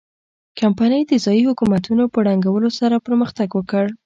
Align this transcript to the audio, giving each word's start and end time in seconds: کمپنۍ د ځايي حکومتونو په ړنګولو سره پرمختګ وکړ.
کمپنۍ 0.59 1.01
د 1.07 1.13
ځايي 1.25 1.43
حکومتونو 1.49 2.03
په 2.13 2.19
ړنګولو 2.27 2.69
سره 2.79 3.03
پرمختګ 3.05 3.49
وکړ. 3.53 3.85